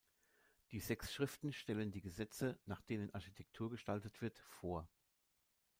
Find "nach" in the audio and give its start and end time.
2.65-2.81